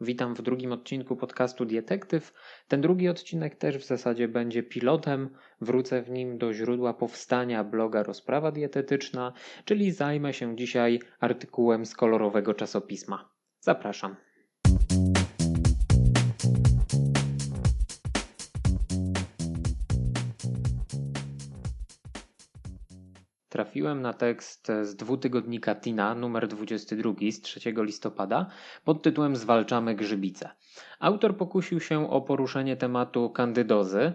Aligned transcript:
Witam 0.00 0.34
w 0.34 0.42
drugim 0.42 0.72
odcinku 0.72 1.16
podcastu 1.16 1.64
Dietektyw. 1.64 2.32
Ten 2.68 2.80
drugi 2.80 3.08
odcinek 3.08 3.54
też 3.54 3.78
w 3.78 3.86
zasadzie 3.86 4.28
będzie 4.28 4.62
pilotem. 4.62 5.30
Wrócę 5.60 6.02
w 6.02 6.10
nim 6.10 6.38
do 6.38 6.52
źródła 6.52 6.94
powstania 6.94 7.64
bloga 7.64 8.02
Rozprawa 8.02 8.52
Dietetyczna, 8.52 9.32
czyli 9.64 9.92
zajmę 9.92 10.32
się 10.32 10.56
dzisiaj 10.56 11.00
artykułem 11.20 11.86
z 11.86 11.94
kolorowego 11.94 12.54
czasopisma. 12.54 13.30
Zapraszam. 13.60 14.16
Trafiłem 23.56 24.02
na 24.02 24.12
tekst 24.12 24.72
z 24.82 24.96
dwutygodnika 24.96 25.74
Tina, 25.74 26.14
numer 26.14 26.48
22 26.48 27.12
z 27.30 27.40
3 27.40 27.60
listopada, 27.76 28.46
pod 28.84 29.02
tytułem 29.02 29.36
Zwalczamy 29.36 29.94
grzybice. 29.94 30.50
Autor 31.00 31.36
pokusił 31.36 31.80
się 31.80 32.10
o 32.10 32.20
poruszenie 32.20 32.76
tematu 32.76 33.30
kandydozy 33.30 34.12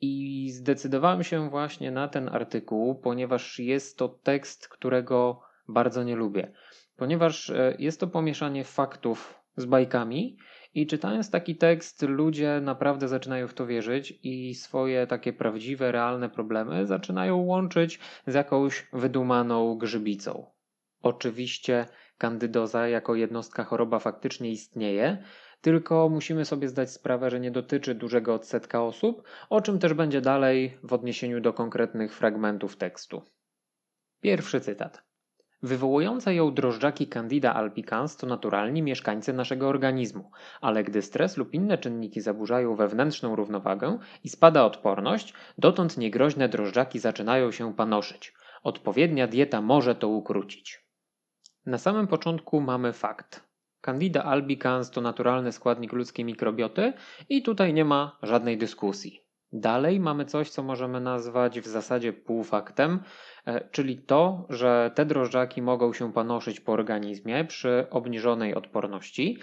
i 0.00 0.50
zdecydowałem 0.50 1.24
się 1.24 1.50
właśnie 1.50 1.90
na 1.90 2.08
ten 2.08 2.28
artykuł, 2.28 2.94
ponieważ 2.94 3.58
jest 3.58 3.98
to 3.98 4.08
tekst, 4.08 4.68
którego 4.68 5.40
bardzo 5.68 6.02
nie 6.02 6.16
lubię. 6.16 6.52
Ponieważ 6.96 7.50
e, 7.50 7.76
jest 7.78 8.00
to 8.00 8.06
pomieszanie 8.06 8.64
faktów 8.64 9.42
z 9.56 9.64
bajkami 9.64 10.36
i 10.74 10.86
czytając 10.86 11.30
taki 11.30 11.56
tekst, 11.56 12.02
ludzie 12.02 12.60
naprawdę 12.62 13.08
zaczynają 13.08 13.48
w 13.48 13.54
to 13.54 13.66
wierzyć 13.66 14.18
i 14.22 14.54
swoje 14.54 15.06
takie 15.06 15.32
prawdziwe, 15.32 15.92
realne 15.92 16.28
problemy 16.28 16.86
zaczynają 16.86 17.36
łączyć 17.36 17.98
z 18.26 18.34
jakąś 18.34 18.86
wydumaną 18.92 19.78
grzybicą. 19.78 20.46
Oczywiście 21.02 21.86
kandydoza 22.18 22.88
jako 22.88 23.14
jednostka 23.14 23.64
choroba 23.64 23.98
faktycznie 23.98 24.50
istnieje, 24.50 25.24
tylko 25.60 26.08
musimy 26.08 26.44
sobie 26.44 26.68
zdać 26.68 26.90
sprawę, 26.90 27.30
że 27.30 27.40
nie 27.40 27.50
dotyczy 27.50 27.94
dużego 27.94 28.34
odsetka 28.34 28.82
osób, 28.82 29.22
o 29.50 29.60
czym 29.60 29.78
też 29.78 29.94
będzie 29.94 30.20
dalej 30.20 30.78
w 30.82 30.92
odniesieniu 30.92 31.40
do 31.40 31.52
konkretnych 31.52 32.14
fragmentów 32.14 32.76
tekstu. 32.76 33.22
Pierwszy 34.20 34.60
cytat. 34.60 35.11
Wywołujące 35.62 36.34
ją 36.34 36.54
drożdżaki 36.54 37.06
Candida 37.06 37.54
albicans 37.54 38.16
to 38.16 38.26
naturalni 38.26 38.82
mieszkańcy 38.82 39.32
naszego 39.32 39.68
organizmu, 39.68 40.30
ale 40.60 40.84
gdy 40.84 41.02
stres 41.02 41.36
lub 41.36 41.54
inne 41.54 41.78
czynniki 41.78 42.20
zaburzają 42.20 42.76
wewnętrzną 42.76 43.36
równowagę 43.36 43.98
i 44.24 44.28
spada 44.28 44.64
odporność, 44.64 45.34
dotąd 45.58 45.98
niegroźne 45.98 46.48
drożdżaki 46.48 46.98
zaczynają 46.98 47.52
się 47.52 47.74
panoszyć. 47.74 48.34
Odpowiednia 48.62 49.26
dieta 49.26 49.60
może 49.60 49.94
to 49.94 50.08
ukrócić. 50.08 50.84
Na 51.66 51.78
samym 51.78 52.06
początku 52.06 52.60
mamy 52.60 52.92
fakt. 52.92 53.52
Candida 53.80 54.24
albicans 54.24 54.90
to 54.90 55.00
naturalny 55.00 55.52
składnik 55.52 55.92
ludzkiej 55.92 56.24
mikrobioty 56.24 56.92
i 57.28 57.42
tutaj 57.42 57.74
nie 57.74 57.84
ma 57.84 58.18
żadnej 58.22 58.58
dyskusji. 58.58 59.21
Dalej 59.52 60.00
mamy 60.00 60.24
coś, 60.24 60.50
co 60.50 60.62
możemy 60.62 61.00
nazwać 61.00 61.60
w 61.60 61.66
zasadzie 61.66 62.12
półfaktem, 62.12 63.02
e, 63.46 63.68
czyli 63.70 63.98
to, 63.98 64.46
że 64.50 64.90
te 64.94 65.06
drożdżaki 65.06 65.62
mogą 65.62 65.92
się 65.92 66.12
panoszyć 66.12 66.60
po 66.60 66.72
organizmie 66.72 67.44
przy 67.44 67.86
obniżonej 67.90 68.54
odporności. 68.54 69.38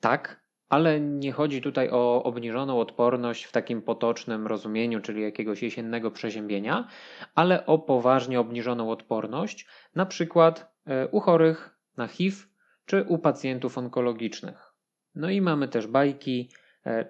Tak, 0.00 0.40
ale 0.68 1.00
nie 1.00 1.32
chodzi 1.32 1.62
tutaj 1.62 1.90
o 1.90 2.22
obniżoną 2.22 2.80
odporność 2.80 3.44
w 3.44 3.52
takim 3.52 3.82
potocznym 3.82 4.46
rozumieniu, 4.46 5.00
czyli 5.00 5.22
jakiegoś 5.22 5.62
jesiennego 5.62 6.10
przeziębienia, 6.10 6.88
ale 7.34 7.66
o 7.66 7.78
poważnie 7.78 8.40
obniżoną 8.40 8.90
odporność, 8.90 9.66
na 9.94 10.06
przykład 10.06 10.74
e, 10.86 11.08
u 11.08 11.20
chorych 11.20 11.78
na 11.96 12.06
HIV 12.06 12.36
czy 12.86 13.02
u 13.02 13.18
pacjentów 13.18 13.78
onkologicznych. 13.78 14.74
No 15.14 15.30
i 15.30 15.40
mamy 15.40 15.68
też 15.68 15.86
bajki, 15.86 16.50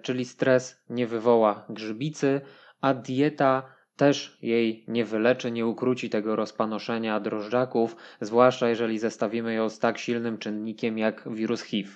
czyli 0.01 0.25
stres 0.25 0.83
nie 0.89 1.07
wywoła 1.07 1.65
grzybicy, 1.69 2.41
a 2.81 2.93
dieta 2.93 3.75
też 3.95 4.37
jej 4.41 4.85
nie 4.87 5.05
wyleczy, 5.05 5.51
nie 5.51 5.65
ukróci 5.65 6.09
tego 6.09 6.35
rozpanoszenia 6.35 7.19
drożdżaków, 7.19 7.95
zwłaszcza 8.21 8.69
jeżeli 8.69 8.99
zestawimy 8.99 9.53
ją 9.53 9.69
z 9.69 9.79
tak 9.79 9.97
silnym 9.97 10.37
czynnikiem 10.37 10.97
jak 10.97 11.33
wirus 11.33 11.61
HIV. 11.61 11.89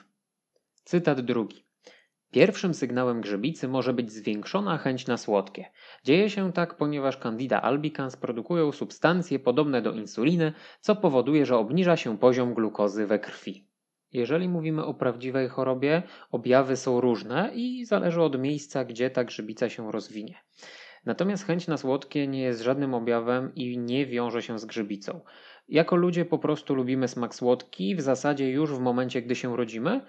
Cytat 0.84 1.22
drugi. 1.22 1.66
Pierwszym 2.32 2.74
sygnałem 2.74 3.22
grzybicy 3.22 3.68
może 3.68 3.94
być 3.94 4.12
zwiększona 4.12 4.78
chęć 4.78 5.08
na 5.08 5.18
słodkie. 5.18 5.66
Dzieje 6.04 6.30
się 6.30 6.54
tak, 6.54 6.78
ponieważ 6.78 7.18
Candida 7.18 7.62
albicans 7.62 8.16
produkują 8.16 8.72
substancje 8.72 9.40
podobne 9.40 9.82
do 9.82 9.92
insuliny, 9.92 10.54
co 10.82 10.96
powoduje, 10.96 11.46
że 11.46 11.58
obniża 11.58 11.98
się 11.98 12.18
poziom 12.18 12.54
glukozy 12.54 13.08
we 13.08 13.20
krwi. 13.20 13.68
Jeżeli 14.16 14.50
mówimy 14.50 14.86
o 14.86 14.94
prawdziwej 14.94 15.50
chorobie, 15.50 16.04
objawy 16.32 16.78
są 16.78 17.02
różne 17.02 17.52
i 17.54 17.86
zależy 17.86 18.22
od 18.22 18.40
miejsca, 18.40 18.86
gdzie 18.86 19.10
ta 19.10 19.24
grzybica 19.24 19.70
się 19.70 19.92
rozwinie. 19.92 20.36
Natomiast 21.06 21.46
chęć 21.46 21.68
na 21.68 21.78
słodkie 21.78 22.28
nie 22.28 22.42
jest 22.42 22.62
żadnym 22.62 22.94
objawem 22.94 23.52
i 23.56 23.78
nie 23.78 24.06
wiąże 24.06 24.42
się 24.42 24.60
z 24.60 24.66
grzybicą. 24.66 25.22
Jako 25.68 25.96
ludzie 25.96 26.26
po 26.26 26.40
prostu 26.40 26.76
lubimy 26.76 27.08
smak 27.08 27.36
słodki 27.36 27.96
w 27.96 28.02
zasadzie 28.02 28.52
już 28.52 28.74
w 28.74 28.80
momencie, 28.80 29.22
gdy 29.22 29.36
się 29.36 29.58
rodzimy 29.58 30.02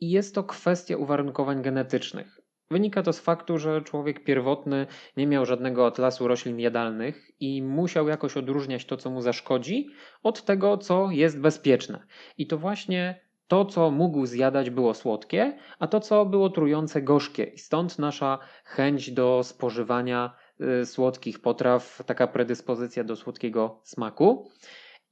i 0.00 0.10
jest 0.10 0.34
to 0.34 0.44
kwestia 0.44 0.96
uwarunkowań 0.96 1.62
genetycznych. 1.62 2.40
Wynika 2.70 3.02
to 3.02 3.12
z 3.12 3.20
faktu, 3.20 3.58
że 3.58 3.82
człowiek 3.82 4.24
pierwotny 4.24 4.86
nie 5.16 5.26
miał 5.26 5.46
żadnego 5.46 5.86
atlasu 5.86 6.28
roślin 6.28 6.60
jadalnych 6.60 7.30
i 7.40 7.62
musiał 7.62 8.08
jakoś 8.08 8.36
odróżniać 8.36 8.84
to, 8.84 8.96
co 8.96 9.10
mu 9.10 9.20
zaszkodzi, 9.20 9.88
od 10.22 10.44
tego, 10.44 10.78
co 10.78 11.10
jest 11.10 11.40
bezpieczne. 11.40 12.06
I 12.38 12.46
to 12.46 12.58
właśnie 12.58 13.29
to, 13.50 13.64
co 13.64 13.90
mógł 13.90 14.26
zjadać, 14.26 14.70
było 14.70 14.94
słodkie, 14.94 15.58
a 15.78 15.86
to, 15.86 16.00
co 16.00 16.26
było 16.26 16.50
trujące, 16.50 17.02
gorzkie. 17.02 17.44
I 17.44 17.58
stąd 17.58 17.98
nasza 17.98 18.38
chęć 18.64 19.10
do 19.10 19.42
spożywania 19.42 20.36
y, 20.82 20.86
słodkich 20.86 21.40
potraw, 21.40 22.02
taka 22.06 22.26
predyspozycja 22.26 23.04
do 23.04 23.16
słodkiego 23.16 23.80
smaku. 23.84 24.50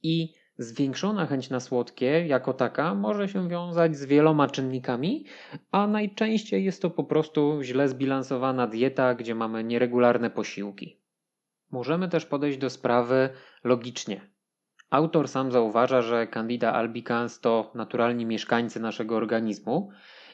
I 0.03 0.33
zwiększona 0.57 1.25
chęć 1.25 1.49
na 1.49 1.59
słodkie, 1.59 2.27
jako 2.27 2.53
taka, 2.53 2.95
może 2.95 3.29
się 3.29 3.49
wiązać 3.49 3.97
z 3.97 4.05
wieloma 4.05 4.47
czynnikami, 4.47 5.25
a 5.71 5.87
najczęściej 5.87 6.65
jest 6.65 6.81
to 6.81 6.89
po 6.89 7.03
prostu 7.03 7.59
źle 7.61 7.89
zbilansowana 7.89 8.67
dieta, 8.67 9.15
gdzie 9.15 9.35
mamy 9.35 9.63
nieregularne 9.63 10.29
posiłki. 10.29 10.99
Możemy 11.71 12.09
też 12.09 12.25
podejść 12.25 12.57
do 12.57 12.69
sprawy 12.69 13.29
logicznie. 13.63 14.38
Autor 14.89 15.27
sam 15.27 15.51
zauważa, 15.51 16.01
że 16.01 16.27
Candida 16.27 16.73
albicans 16.73 17.39
to 17.39 17.71
naturalni 17.75 18.25
mieszkańcy 18.25 18.79
naszego 18.79 19.15
organizmu. 19.15 19.91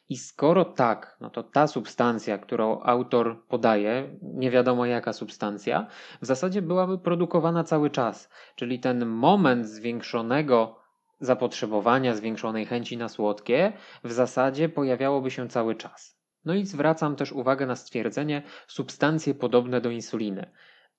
I 0.09 0.17
skoro 0.17 0.65
tak, 0.65 1.17
no 1.21 1.29
to 1.29 1.43
ta 1.43 1.67
substancja, 1.67 2.37
którą 2.37 2.81
autor 2.81 3.45
podaje, 3.47 4.17
nie 4.21 4.51
wiadomo 4.51 4.85
jaka 4.85 5.13
substancja, 5.13 5.87
w 6.21 6.25
zasadzie 6.25 6.61
byłaby 6.61 6.97
produkowana 6.97 7.63
cały 7.63 7.89
czas. 7.89 8.29
Czyli 8.55 8.79
ten 8.79 9.05
moment 9.05 9.67
zwiększonego 9.69 10.79
zapotrzebowania, 11.19 12.15
zwiększonej 12.15 12.65
chęci 12.65 12.97
na 12.97 13.09
słodkie, 13.09 13.73
w 14.03 14.11
zasadzie 14.11 14.69
pojawiałoby 14.69 15.31
się 15.31 15.49
cały 15.49 15.75
czas. 15.75 16.19
No 16.45 16.53
i 16.53 16.65
zwracam 16.65 17.15
też 17.15 17.31
uwagę 17.31 17.65
na 17.65 17.75
stwierdzenie 17.75 18.43
substancje 18.67 19.33
podobne 19.33 19.81
do 19.81 19.89
insuliny. 19.89 20.51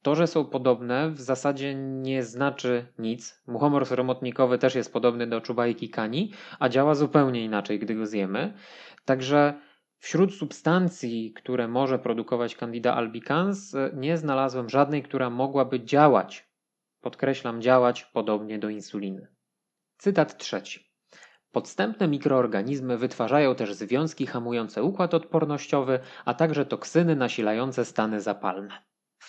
To, 0.06 0.14
że 0.14 0.26
są 0.26 0.44
podobne, 0.44 1.10
w 1.10 1.20
zasadzie 1.20 1.74
nie 1.74 2.22
znaczy 2.22 2.86
nic. 2.98 3.42
Muchomor 3.46 3.86
sromotnikowy 3.86 4.58
też 4.58 4.74
jest 4.74 4.92
podobny 4.92 5.26
do 5.26 5.40
czubajki 5.40 5.90
kani, 5.90 6.32
a 6.58 6.68
działa 6.68 6.94
zupełnie 6.94 7.44
inaczej, 7.44 7.78
gdy 7.78 7.94
go 7.94 8.06
zjemy. 8.06 8.54
Także 9.04 9.54
wśród 9.98 10.34
substancji, 10.34 11.32
które 11.32 11.68
może 11.68 11.98
produkować 11.98 12.56
Candida 12.56 12.94
albicans, 12.94 13.76
nie 13.94 14.16
znalazłem 14.16 14.68
żadnej, 14.68 15.02
która 15.02 15.30
mogłaby 15.30 15.84
działać, 15.84 16.50
podkreślam, 17.00 17.62
działać 17.62 18.04
podobnie 18.04 18.58
do 18.58 18.68
insuliny. 18.68 19.28
Cytat 19.98 20.38
trzeci. 20.38 20.90
Podstępne 21.52 22.08
mikroorganizmy 22.08 22.98
wytwarzają 22.98 23.54
też 23.54 23.72
związki 23.74 24.26
hamujące 24.26 24.82
układ 24.82 25.14
odpornościowy, 25.14 25.98
a 26.24 26.34
także 26.34 26.66
toksyny 26.66 27.16
nasilające 27.16 27.84
stany 27.84 28.20
zapalne. 28.20 28.86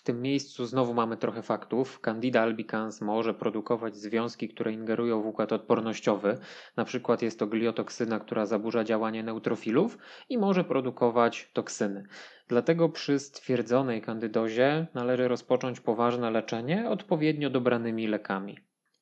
Tym 0.08 0.22
miejscu 0.22 0.66
znowu 0.66 0.94
mamy 0.94 1.18
trochę 1.18 1.42
faktów. 1.42 2.00
Candida 2.00 2.42
albicans 2.42 3.02
może 3.02 3.34
produkować 3.34 3.96
związki, 3.96 4.50
które 4.50 4.74
ingerują 4.74 5.22
w 5.22 5.26
układ 5.26 5.54
odpornościowy. 5.54 6.38
Na 6.78 6.86
przykład 6.86 7.22
jest 7.22 7.40
to 7.40 7.48
gliotoksyna, 7.48 8.20
która 8.20 8.46
zaburza 8.46 8.84
działanie 8.84 9.24
neutrofilów 9.24 9.98
i 10.30 10.38
może 10.38 10.64
produkować 10.64 11.50
toksyny. 11.54 12.04
Dlatego 12.48 12.90
przy 12.90 13.20
stwierdzonej 13.20 14.02
kandydozie 14.02 14.88
należy 14.94 15.28
rozpocząć 15.28 15.80
poważne 15.80 16.32
leczenie 16.32 16.90
odpowiednio 16.90 17.50
dobranymi 17.50 18.08
lekami. 18.08 18.58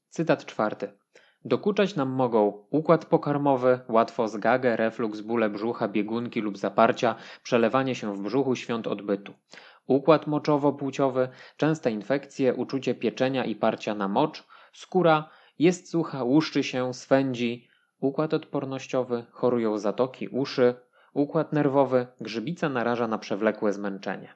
Cytat 0.10 0.46
czwarty. 0.46 0.92
Dokuczać 1.46 1.96
nam 1.96 2.10
mogą 2.10 2.66
układ 2.70 3.06
pokarmowy, 3.06 3.80
łatwo 3.90 4.28
zgagę, 4.28 4.76
refluks, 4.76 5.22
bóle 5.22 5.50
brzucha, 5.50 5.88
biegunki 5.88 6.42
lub 6.42 6.58
zaparcia, 6.58 7.16
przelewanie 7.44 7.96
się 7.96 8.16
w 8.16 8.22
brzuchu, 8.22 8.56
świąt 8.56 8.88
odbytu 8.88 9.34
układ 9.88 10.28
moczowo-płciowy, 10.28 11.28
częste 11.58 11.92
infekcje, 11.92 12.54
uczucie 12.54 12.96
pieczenia 12.96 13.46
i 13.46 13.56
parcia 13.56 13.96
na 13.96 14.08
mocz, 14.08 14.44
skóra 14.74 15.30
jest 15.60 15.90
sucha, 15.90 16.24
łuszczy 16.24 16.64
się, 16.64 16.94
swędzi, 16.94 17.68
układ 18.00 18.34
odpornościowy, 18.34 19.26
chorują 19.32 19.78
zatoki, 19.78 20.28
uszy, 20.28 20.76
układ 21.14 21.54
nerwowy, 21.54 22.08
grzybica 22.22 22.70
naraża 22.70 23.08
na 23.08 23.18
przewlekłe 23.18 23.74
zmęczenie. 23.74 24.34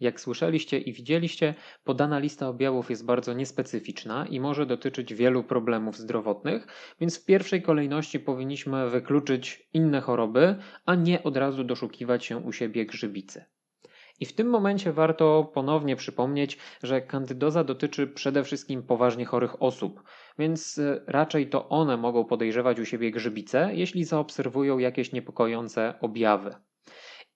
Jak 0.00 0.20
słyszeliście 0.20 0.78
i 0.78 0.92
widzieliście, 0.92 1.54
podana 1.84 2.18
lista 2.18 2.48
objawów 2.48 2.90
jest 2.90 3.04
bardzo 3.04 3.32
niespecyficzna 3.32 4.26
i 4.26 4.40
może 4.40 4.66
dotyczyć 4.66 5.14
wielu 5.14 5.44
problemów 5.44 5.96
zdrowotnych, 5.96 6.66
więc 7.00 7.18
w 7.18 7.24
pierwszej 7.24 7.62
kolejności 7.62 8.20
powinniśmy 8.20 8.90
wykluczyć 8.90 9.68
inne 9.72 10.00
choroby, 10.00 10.56
a 10.86 10.94
nie 10.94 11.22
od 11.22 11.36
razu 11.36 11.64
doszukiwać 11.64 12.24
się 12.24 12.36
u 12.36 12.52
siebie 12.52 12.86
grzybicy. 12.86 13.44
I 14.20 14.26
w 14.26 14.32
tym 14.32 14.50
momencie 14.50 14.92
warto 14.92 15.50
ponownie 15.54 15.96
przypomnieć, 15.96 16.58
że 16.82 17.00
kandydoza 17.00 17.64
dotyczy 17.64 18.06
przede 18.06 18.44
wszystkim 18.44 18.82
poważnie 18.82 19.24
chorych 19.24 19.62
osób, 19.62 20.02
więc 20.38 20.78
e, 20.78 21.00
raczej 21.06 21.48
to 21.48 21.68
one 21.68 21.96
mogą 21.96 22.24
podejrzewać 22.24 22.80
u 22.80 22.84
siebie 22.84 23.10
grzybice, 23.10 23.70
jeśli 23.72 24.04
zaobserwują 24.04 24.78
jakieś 24.78 25.12
niepokojące 25.12 25.94
objawy. 26.00 26.54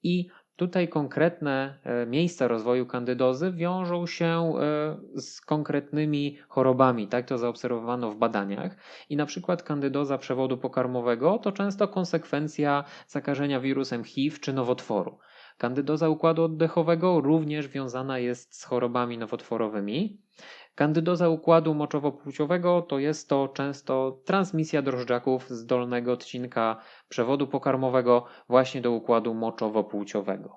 I 0.02 0.28
Tutaj 0.56 0.88
konkretne 0.88 1.78
e, 1.84 2.06
miejsca 2.06 2.48
rozwoju 2.48 2.86
kandydozy 2.86 3.52
wiążą 3.52 4.06
się 4.06 4.52
e, 4.60 5.20
z 5.20 5.40
konkretnymi 5.40 6.38
chorobami, 6.48 7.08
tak 7.08 7.26
to 7.26 7.38
zaobserwowano 7.38 8.10
w 8.10 8.16
badaniach. 8.16 8.76
I 9.08 9.16
na 9.16 9.26
przykład 9.26 9.62
kandydoza 9.62 10.18
przewodu 10.18 10.58
pokarmowego 10.58 11.38
to 11.38 11.52
często 11.52 11.88
konsekwencja 11.88 12.84
zakażenia 13.06 13.60
wirusem 13.60 14.04
HIV 14.04 14.38
czy 14.38 14.52
nowotworu. 14.52 15.18
Kandydoza 15.58 16.08
układu 16.08 16.44
oddechowego 16.44 17.20
również 17.20 17.68
wiązana 17.68 18.18
jest 18.18 18.60
z 18.60 18.64
chorobami 18.64 19.18
nowotworowymi. 19.18 20.20
Kandydoza 20.74 21.28
układu 21.28 21.74
moczowo-płciowego 21.74 22.82
to 22.82 22.98
jest 22.98 23.28
to 23.28 23.48
często 23.48 24.20
transmisja 24.24 24.82
drożdżaków 24.82 25.50
z 25.50 25.66
dolnego 25.66 26.12
odcinka 26.12 26.76
przewodu 27.08 27.46
pokarmowego 27.46 28.24
właśnie 28.48 28.80
do 28.80 28.90
układu 28.90 29.34
moczowo-płciowego. 29.34 30.48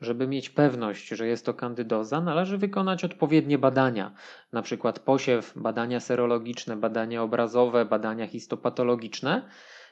Żeby 0.00 0.26
mieć 0.26 0.50
pewność, 0.50 1.08
że 1.08 1.26
jest 1.26 1.46
to 1.46 1.54
kandydoza, 1.54 2.20
należy 2.20 2.58
wykonać 2.58 3.04
odpowiednie 3.04 3.58
badania, 3.58 4.14
np. 4.52 4.92
posiew, 5.04 5.52
badania 5.56 6.00
serologiczne, 6.00 6.76
badania 6.76 7.22
obrazowe, 7.22 7.84
badania 7.84 8.26
histopatologiczne 8.26 9.48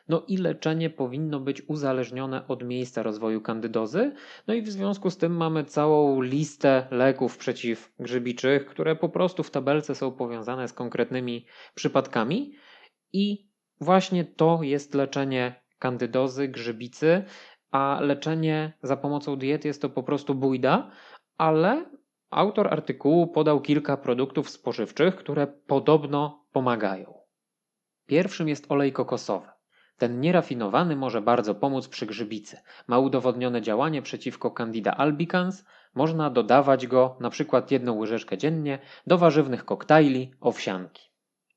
no 0.09 0.23
i 0.29 0.37
leczenie 0.37 0.91
powinno 0.91 1.41
być 1.41 1.63
uzależnione 1.69 2.49
od 2.49 2.65
miejsca 2.65 3.03
rozwoju 3.03 3.41
kandydozy. 3.41 4.13
No 4.47 4.55
i 4.55 4.63
w 4.63 4.69
związku 4.69 5.11
z 5.11 5.17
tym 5.17 5.37
mamy 5.37 5.65
całą 5.65 6.21
listę 6.21 6.87
leków 6.91 7.37
przeciwgrzybiczych, 7.39 8.67
które 8.67 8.97
po 8.97 9.09
prostu 9.09 9.43
w 9.43 9.51
tabelce 9.51 9.95
są 9.95 10.13
powiązane 10.13 10.69
z 10.69 10.73
konkretnymi 10.73 11.47
przypadkami 11.75 12.53
i 13.13 13.51
właśnie 13.81 14.25
to 14.25 14.59
jest 14.63 14.95
leczenie 14.95 15.63
kandydozy, 15.79 16.49
grzybicy, 16.49 17.25
a 17.71 17.99
leczenie 18.01 18.73
za 18.83 18.97
pomocą 18.97 19.37
diet 19.37 19.65
jest 19.65 19.83
to 19.83 19.91
po 19.91 20.03
prostu 20.03 20.35
bójda, 20.35 20.91
ale 21.39 21.85
autor 22.31 22.69
artykułu 22.69 23.27
podał 23.27 23.61
kilka 23.61 23.97
produktów 23.97 24.51
spożywczych, 24.51 25.17
które 25.17 25.47
podobno 25.47 26.47
pomagają. 26.53 27.15
Pierwszym 28.07 28.49
jest 28.49 28.67
olej 28.69 28.93
kokosowy. 28.93 29.56
Ten 29.99 30.21
nierafinowany 30.21 30.97
może 30.97 31.23
bardzo 31.23 31.55
pomóc 31.55 31.89
przy 31.89 32.07
grzybicy. 32.07 32.59
Ma 32.87 32.99
udowodnione 32.99 33.63
działanie 33.63 34.03
przeciwko 34.03 34.51
Candida 34.51 34.93
albicans. 34.93 35.65
Można 35.95 36.31
dodawać 36.31 36.87
go 36.87 37.17
na 37.21 37.31
przykład 37.31 37.71
jedną 37.71 37.99
łyżeczkę 37.99 38.39
dziennie 38.39 38.79
do 39.07 39.19
warzywnych 39.19 39.65
koktajli, 39.65 40.31
owsianki. 40.41 41.07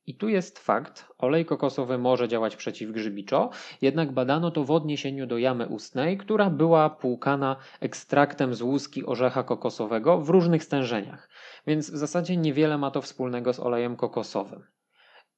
I 0.10 0.16
tu 0.16 0.30
jest 0.30 0.60
fakt, 0.60 1.06
olej 1.18 1.46
kokosowy 1.46 1.98
może 1.98 2.28
działać 2.28 2.56
przeciwgrzybiczo, 2.56 3.50
jednak 3.82 4.12
badano 4.12 4.52
to 4.52 4.64
w 4.64 4.72
odniesieniu 4.72 5.28
do 5.28 5.38
jamy 5.38 5.68
ustnej, 5.68 6.18
która 6.18 6.50
była 6.50 6.90
płukana 6.90 7.56
ekstraktem 7.80 8.54
z 8.54 8.62
łuski 8.62 9.06
orzecha 9.06 9.44
kokosowego 9.44 10.18
w 10.18 10.30
różnych 10.30 10.64
stężeniach, 10.64 11.30
więc 11.68 11.92
w 11.92 11.98
zasadzie 11.98 12.38
niewiele 12.38 12.78
ma 12.78 12.92
to 12.92 13.02
wspólnego 13.02 13.54
z 13.54 13.60
olejem 13.60 13.96
kokosowym. 13.96 14.64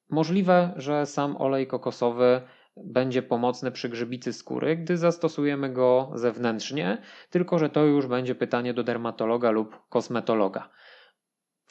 Możliwe, 0.09 0.73
że 0.75 1.05
sam 1.05 1.37
olej 1.37 1.67
kokosowy 1.67 2.41
będzie 2.77 3.21
pomocny 3.21 3.71
przy 3.71 3.89
grzybicy 3.89 4.33
skóry, 4.33 4.77
gdy 4.77 4.97
zastosujemy 4.97 5.69
go 5.69 6.11
zewnętrznie, 6.15 7.01
tylko 7.29 7.59
że 7.59 7.69
to 7.69 7.85
już 7.85 8.07
będzie 8.07 8.35
pytanie 8.35 8.73
do 8.73 8.83
dermatologa 8.83 9.51
lub 9.51 9.89
kosmetologa. 9.89 10.69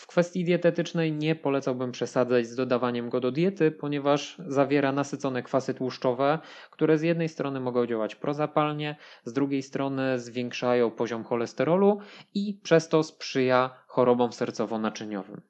W 0.00 0.06
kwestii 0.06 0.44
dietetycznej 0.44 1.12
nie 1.12 1.35
polecałbym 1.35 1.93
przesadzać 1.93 2.47
z 2.47 2.56
dodawaniem 2.56 3.11
go 3.11 3.20
do 3.20 3.32
diety, 3.32 3.70
ponieważ 3.70 4.37
zawiera 4.47 4.93
nasycone 4.93 5.43
kwasy 5.43 5.75
tłuszczowe, 5.75 6.38
które 6.70 6.99
z 6.99 7.02
jednej 7.02 7.29
strony 7.29 7.61
mogą 7.61 7.87
działać 7.87 8.14
prozapalnie, 8.14 8.97
z 9.25 9.32
drugiej 9.32 9.62
strony 9.62 10.19
zwiększają 10.19 10.91
poziom 10.91 11.25
cholesterolu 11.25 11.99
i 12.35 12.61
przez 12.62 12.88
to 12.88 13.02
sprzyja 13.02 13.70
chorobom 13.87 14.31
sercowo-naczyniowym. 14.31 15.41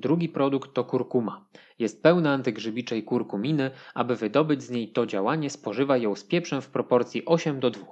Drugi 0.00 0.28
produkt 0.28 0.74
to 0.74 0.84
kurkuma. 0.84 1.48
Jest 1.78 2.02
pełna 2.02 2.32
antygrzybitczej 2.32 3.04
kurkuminy. 3.04 3.70
Aby 3.94 4.16
wydobyć 4.16 4.62
z 4.62 4.70
niej 4.70 4.92
to 4.92 5.06
działanie, 5.06 5.50
spożywaj 5.50 6.02
ją 6.02 6.14
z 6.14 6.24
pieprzem 6.24 6.62
w 6.62 6.68
proporcji 6.68 7.24
8 7.24 7.60
do 7.60 7.70
2. 7.70 7.86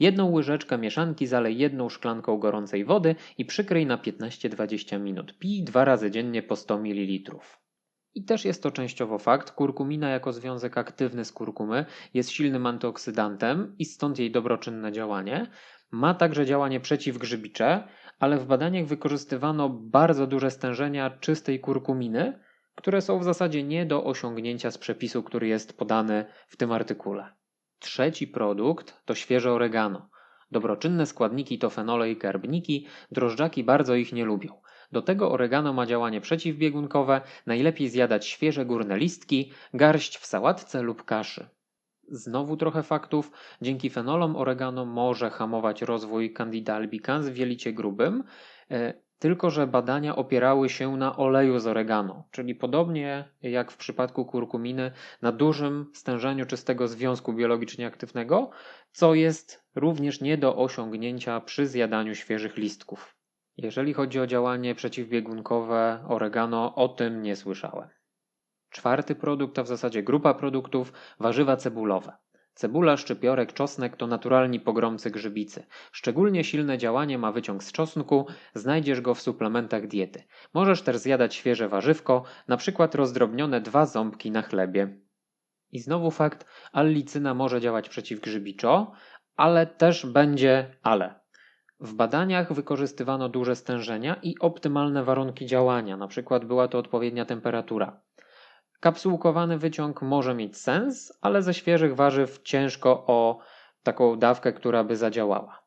Jedną 0.00 0.30
łyżeczkę 0.30 0.78
mieszanki 0.78 1.26
zalej 1.26 1.58
jedną 1.58 1.88
szklanką 1.88 2.38
gorącej 2.38 2.84
wody 2.84 3.14
i 3.38 3.44
przykryj 3.44 3.86
na 3.86 3.96
15-20 3.96 5.00
minut. 5.00 5.38
Pij 5.38 5.64
dwa 5.64 5.84
razy 5.84 6.10
dziennie 6.10 6.42
po 6.42 6.56
100 6.56 6.78
ml. 6.78 7.36
I 8.14 8.24
też 8.24 8.44
jest 8.44 8.62
to 8.62 8.70
częściowo 8.70 9.18
fakt, 9.18 9.50
kurkumina 9.50 10.08
jako 10.08 10.32
związek 10.32 10.78
aktywny 10.78 11.24
z 11.24 11.32
kurkumy 11.32 11.84
jest 12.14 12.30
silnym 12.30 12.66
antyoksydantem 12.66 13.74
i 13.78 13.84
stąd 13.84 14.18
jej 14.18 14.30
dobroczynne 14.30 14.92
działanie. 14.92 15.46
Ma 15.90 16.14
także 16.14 16.46
działanie 16.46 16.80
przeciwgrzybicze, 16.80 17.88
ale 18.18 18.38
w 18.38 18.46
badaniach 18.46 18.86
wykorzystywano 18.86 19.68
bardzo 19.68 20.26
duże 20.26 20.50
stężenia 20.50 21.10
czystej 21.10 21.60
kurkuminy, 21.60 22.40
które 22.74 23.00
są 23.00 23.18
w 23.18 23.24
zasadzie 23.24 23.62
nie 23.62 23.86
do 23.86 24.04
osiągnięcia 24.04 24.70
z 24.70 24.78
przepisu, 24.78 25.22
który 25.22 25.48
jest 25.48 25.78
podany 25.78 26.24
w 26.48 26.56
tym 26.56 26.72
artykule. 26.72 27.32
Trzeci 27.78 28.26
produkt 28.26 29.02
to 29.04 29.14
świeże 29.14 29.52
oregano. 29.52 30.08
Dobroczynne 30.50 31.06
składniki 31.06 31.58
to 31.58 31.70
fenole 31.70 32.10
i 32.10 32.16
karbniki, 32.16 32.86
drożdżaki 33.10 33.64
bardzo 33.64 33.94
ich 33.94 34.12
nie 34.12 34.24
lubią. 34.24 34.60
Do 34.92 35.02
tego 35.02 35.32
oregano 35.32 35.72
ma 35.72 35.86
działanie 35.86 36.20
przeciwbiegunkowe, 36.20 37.20
najlepiej 37.46 37.88
zjadać 37.88 38.26
świeże 38.26 38.64
górne 38.66 38.98
listki, 38.98 39.52
garść 39.74 40.18
w 40.18 40.26
sałatce 40.26 40.82
lub 40.82 41.04
kaszy. 41.04 41.48
Znowu 42.08 42.56
trochę 42.56 42.82
faktów. 42.82 43.30
Dzięki 43.62 43.90
fenolom 43.90 44.36
oregano 44.36 44.84
może 44.84 45.30
hamować 45.30 45.82
rozwój 45.82 46.32
Candida 46.32 46.74
albicans 46.74 47.28
w 47.28 47.36
jelicie 47.36 47.72
grubym, 47.72 48.24
e, 48.70 48.94
tylko 49.18 49.50
że 49.50 49.66
badania 49.66 50.16
opierały 50.16 50.68
się 50.68 50.96
na 50.96 51.16
oleju 51.16 51.58
z 51.58 51.66
oregano, 51.66 52.28
czyli 52.30 52.54
podobnie 52.54 53.28
jak 53.42 53.72
w 53.72 53.76
przypadku 53.76 54.24
kurkuminy, 54.24 54.92
na 55.22 55.32
dużym 55.32 55.90
stężeniu 55.94 56.46
czystego 56.46 56.88
związku 56.88 57.32
biologicznie 57.32 57.86
aktywnego, 57.86 58.50
co 58.92 59.14
jest 59.14 59.64
również 59.74 60.20
nie 60.20 60.38
do 60.38 60.56
osiągnięcia 60.56 61.40
przy 61.40 61.66
zjadaniu 61.66 62.14
świeżych 62.14 62.56
listków. 62.56 63.16
Jeżeli 63.56 63.94
chodzi 63.94 64.20
o 64.20 64.26
działanie 64.26 64.74
przeciwbiegunkowe 64.74 66.04
oregano, 66.08 66.74
o 66.74 66.88
tym 66.88 67.22
nie 67.22 67.36
słyszałem. 67.36 67.88
Czwarty 68.76 69.14
produkt, 69.14 69.58
a 69.58 69.62
w 69.62 69.66
zasadzie 69.66 70.02
grupa 70.02 70.34
produktów, 70.34 70.92
warzywa 71.20 71.56
cebulowe. 71.56 72.12
Cebula, 72.54 72.96
szczypiorek, 72.96 73.52
czosnek 73.52 73.96
to 73.96 74.06
naturalni 74.06 74.60
pogromcy 74.60 75.10
grzybicy. 75.10 75.66
Szczególnie 75.92 76.44
silne 76.44 76.78
działanie 76.78 77.18
ma 77.18 77.32
wyciąg 77.32 77.64
z 77.64 77.72
czosnku, 77.72 78.26
znajdziesz 78.54 79.00
go 79.00 79.14
w 79.14 79.20
suplementach 79.20 79.86
diety. 79.86 80.22
Możesz 80.54 80.82
też 80.82 80.96
zjadać 80.96 81.34
świeże 81.34 81.68
warzywko, 81.68 82.24
na 82.48 82.56
przykład 82.56 82.94
rozdrobnione 82.94 83.60
dwa 83.60 83.86
ząbki 83.86 84.30
na 84.30 84.42
chlebie. 84.42 84.96
I 85.72 85.78
znowu 85.78 86.10
fakt, 86.10 86.46
allicyna 86.72 87.34
może 87.34 87.60
działać 87.60 87.88
przeciwgrzybiczo, 87.88 88.92
ale 89.36 89.66
też 89.66 90.06
będzie 90.06 90.76
ale. 90.82 91.20
W 91.80 91.94
badaniach 91.94 92.52
wykorzystywano 92.52 93.28
duże 93.28 93.56
stężenia 93.56 94.16
i 94.22 94.38
optymalne 94.40 95.04
warunki 95.04 95.46
działania, 95.46 95.96
na 95.96 96.08
przykład 96.08 96.44
była 96.44 96.68
to 96.68 96.78
odpowiednia 96.78 97.24
temperatura. 97.24 98.05
Kapsułkowany 98.80 99.58
wyciąg 99.58 100.02
może 100.02 100.34
mieć 100.34 100.56
sens, 100.56 101.12
ale 101.20 101.42
ze 101.42 101.54
świeżych 101.54 101.96
warzyw 101.96 102.42
ciężko 102.42 102.90
o 103.06 103.38
taką 103.82 104.18
dawkę, 104.18 104.52
która 104.52 104.84
by 104.84 104.96
zadziałała. 104.96 105.66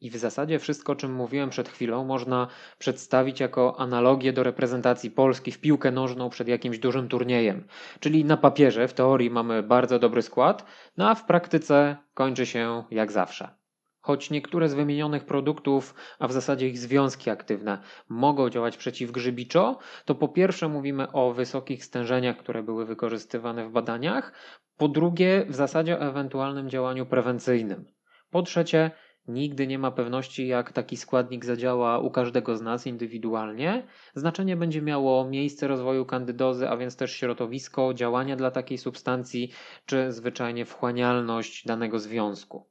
I 0.00 0.10
w 0.10 0.16
zasadzie 0.16 0.58
wszystko, 0.58 0.92
o 0.92 0.96
czym 0.96 1.12
mówiłem 1.12 1.50
przed 1.50 1.68
chwilą, 1.68 2.04
można 2.04 2.48
przedstawić 2.78 3.40
jako 3.40 3.80
analogię 3.80 4.32
do 4.32 4.42
reprezentacji 4.42 5.10
Polski 5.10 5.52
w 5.52 5.60
piłkę 5.60 5.90
nożną 5.90 6.30
przed 6.30 6.48
jakimś 6.48 6.78
dużym 6.78 7.08
turniejem. 7.08 7.66
Czyli 8.00 8.24
na 8.24 8.36
papierze, 8.36 8.88
w 8.88 8.92
teorii 8.92 9.30
mamy 9.30 9.62
bardzo 9.62 9.98
dobry 9.98 10.22
skład, 10.22 10.64
no 10.96 11.10
a 11.10 11.14
w 11.14 11.24
praktyce 11.24 11.96
kończy 12.14 12.46
się 12.46 12.84
jak 12.90 13.12
zawsze. 13.12 13.59
Choć 14.00 14.30
niektóre 14.30 14.68
z 14.68 14.74
wymienionych 14.74 15.24
produktów, 15.24 15.94
a 16.18 16.28
w 16.28 16.32
zasadzie 16.32 16.68
ich 16.68 16.78
związki 16.78 17.30
aktywne, 17.30 17.78
mogą 18.08 18.50
działać 18.50 18.76
przeciwgrzybiczo, 18.76 19.78
to 20.04 20.14
po 20.14 20.28
pierwsze 20.28 20.68
mówimy 20.68 21.12
o 21.12 21.32
wysokich 21.32 21.84
stężeniach, 21.84 22.36
które 22.36 22.62
były 22.62 22.86
wykorzystywane 22.86 23.68
w 23.68 23.72
badaniach, 23.72 24.32
po 24.76 24.88
drugie 24.88 25.46
w 25.48 25.54
zasadzie 25.54 25.98
o 25.98 26.00
ewentualnym 26.00 26.70
działaniu 26.70 27.06
prewencyjnym. 27.06 27.84
Po 28.30 28.42
trzecie, 28.42 28.90
nigdy 29.28 29.66
nie 29.66 29.78
ma 29.78 29.90
pewności, 29.90 30.46
jak 30.46 30.72
taki 30.72 30.96
składnik 30.96 31.44
zadziała 31.44 31.98
u 31.98 32.10
każdego 32.10 32.56
z 32.56 32.62
nas 32.62 32.86
indywidualnie. 32.86 33.86
Znaczenie 34.14 34.56
będzie 34.56 34.82
miało 34.82 35.28
miejsce 35.28 35.68
rozwoju 35.68 36.06
kandydozy, 36.06 36.68
a 36.68 36.76
więc 36.76 36.96
też 36.96 37.12
środowisko, 37.12 37.94
działania 37.94 38.36
dla 38.36 38.50
takiej 38.50 38.78
substancji, 38.78 39.52
czy 39.86 40.12
zwyczajnie 40.12 40.64
wchłanialność 40.64 41.66
danego 41.66 41.98
związku. 41.98 42.70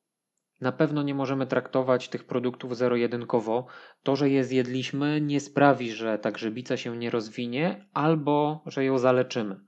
Na 0.61 0.71
pewno 0.71 1.03
nie 1.03 1.15
możemy 1.15 1.47
traktować 1.47 2.09
tych 2.09 2.23
produktów 2.23 2.77
zero-jedynkowo. 2.77 3.65
To, 4.03 4.15
że 4.15 4.29
je 4.29 4.43
zjedliśmy, 4.43 5.21
nie 5.21 5.39
sprawi, 5.39 5.91
że 5.91 6.19
ta 6.19 6.31
grzybica 6.31 6.77
się 6.77 6.97
nie 6.97 7.09
rozwinie 7.09 7.85
albo 7.93 8.63
że 8.65 8.85
ją 8.85 8.97
zaleczymy. 8.97 9.59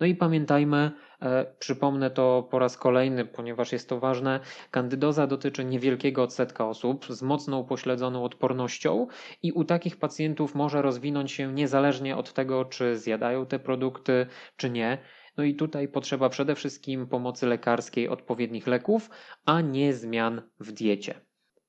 No 0.00 0.06
i 0.06 0.14
pamiętajmy, 0.14 0.90
e, 1.22 1.46
przypomnę 1.58 2.10
to 2.10 2.48
po 2.50 2.58
raz 2.58 2.76
kolejny, 2.76 3.24
ponieważ 3.24 3.72
jest 3.72 3.88
to 3.88 4.00
ważne, 4.00 4.40
kandydoza 4.70 5.26
dotyczy 5.26 5.64
niewielkiego 5.64 6.22
odsetka 6.22 6.68
osób 6.68 7.06
z 7.06 7.22
mocno 7.22 7.58
upośledzoną 7.58 8.24
odpornością 8.24 9.06
i 9.42 9.52
u 9.52 9.64
takich 9.64 9.96
pacjentów 9.96 10.54
może 10.54 10.82
rozwinąć 10.82 11.32
się 11.32 11.52
niezależnie 11.52 12.16
od 12.16 12.32
tego, 12.32 12.64
czy 12.64 12.98
zjadają 12.98 13.46
te 13.46 13.58
produkty, 13.58 14.26
czy 14.56 14.70
nie. 14.70 14.98
No 15.38 15.44
i 15.44 15.54
tutaj 15.54 15.88
potrzeba 15.88 16.28
przede 16.28 16.54
wszystkim 16.54 17.06
pomocy 17.06 17.46
lekarskiej, 17.46 18.08
odpowiednich 18.08 18.66
leków, 18.66 19.10
a 19.44 19.60
nie 19.60 19.94
zmian 19.94 20.42
w 20.60 20.72
diecie. 20.72 21.20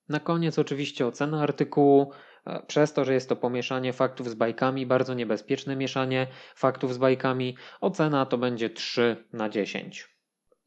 Na 0.09 0.19
koniec 0.19 0.59
oczywiście 0.59 1.07
ocena 1.07 1.41
artykułu. 1.41 2.11
E, 2.45 2.65
Przez 2.67 2.93
to, 2.93 3.05
że 3.05 3.13
jest 3.13 3.29
to 3.29 3.35
pomieszanie 3.35 3.93
faktów 3.93 4.29
z 4.29 4.33
bajkami, 4.33 4.85
bardzo 4.85 5.13
niebezpieczne 5.13 5.75
mieszanie 5.75 6.27
faktów 6.55 6.93
z 6.93 6.97
bajkami, 6.97 7.57
ocena 7.81 8.25
to 8.25 8.37
będzie 8.37 8.69
3 8.69 9.27
na 9.33 9.49
10. 9.49 10.18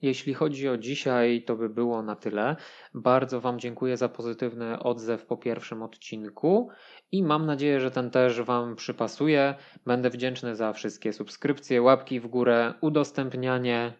Jeśli 0.02 0.34
chodzi 0.34 0.68
o 0.68 0.78
dzisiaj, 0.78 1.42
to 1.46 1.56
by 1.56 1.68
było 1.68 2.02
na 2.02 2.16
tyle. 2.16 2.56
Bardzo 2.94 3.40
Wam 3.40 3.58
dziękuję 3.58 3.96
za 3.96 4.08
pozytywny 4.08 4.78
odzew 4.78 5.26
po 5.26 5.36
pierwszym 5.36 5.82
odcinku 5.82 6.68
i 7.12 7.22
mam 7.22 7.46
nadzieję, 7.46 7.80
że 7.80 7.90
ten 7.90 8.10
też 8.10 8.42
Wam 8.42 8.76
przypasuje. 8.76 9.54
Będę 9.86 10.10
wdzięczny 10.10 10.56
za 10.56 10.72
wszystkie 10.72 11.12
subskrypcje, 11.12 11.82
łapki 11.82 12.20
w 12.20 12.26
górę, 12.26 12.74
udostępnianie. 12.80 13.92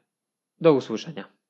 Do 0.61 0.73
usłyszenia. 0.73 1.42